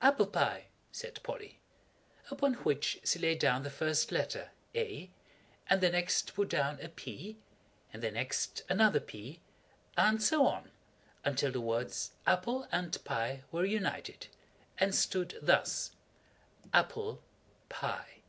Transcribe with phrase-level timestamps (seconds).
[0.00, 1.58] "Apple pie," said Polly;
[2.30, 5.10] upon which she laid down the first letter, A,
[5.68, 7.36] and the next put down a P,
[7.92, 9.40] and the next another P,
[9.96, 10.70] and so on
[11.24, 14.28] until the words Apple and Pie were united,
[14.78, 15.90] and stood thus:
[16.72, 17.20] APPLE
[17.68, 18.22] PIE.